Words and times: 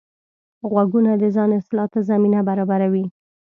غوږونه 0.71 1.11
د 1.21 1.23
ځان 1.35 1.49
اصلاح 1.59 1.87
ته 1.93 1.99
زمینه 2.09 2.39
برابروي 2.49 3.05